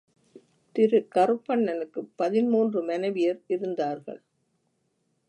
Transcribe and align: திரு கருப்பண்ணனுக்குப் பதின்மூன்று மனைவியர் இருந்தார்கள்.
திரு 0.75 1.07
கருப்பண்ணனுக்குப் 1.15 2.09
பதின்மூன்று 2.15 2.81
மனைவியர் 2.83 3.41
இருந்தார்கள். 3.47 4.21